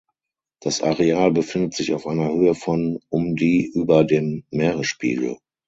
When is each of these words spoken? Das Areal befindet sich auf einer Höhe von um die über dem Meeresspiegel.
Das 0.61 0.81
Areal 0.81 1.29
befindet 1.29 1.75
sich 1.75 1.93
auf 1.93 2.07
einer 2.07 2.33
Höhe 2.33 2.55
von 2.55 3.01
um 3.09 3.35
die 3.35 3.67
über 3.75 4.03
dem 4.03 4.45
Meeresspiegel. 4.49 5.37